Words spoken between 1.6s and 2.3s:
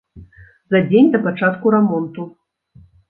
рамонту.